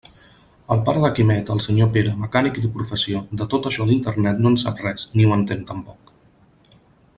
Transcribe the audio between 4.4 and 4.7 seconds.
no en